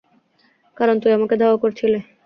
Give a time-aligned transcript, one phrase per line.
[0.77, 1.99] কারন তুই আমাকে ধাওয়া করছিলি।